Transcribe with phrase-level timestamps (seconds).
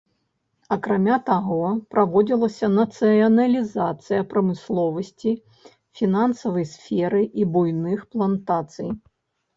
[0.75, 1.57] Акрамя таго,
[1.95, 5.35] праводзілася нацыяналізацыя прамысловасці,
[6.01, 8.89] фінансавай сферы і буйных плантацый.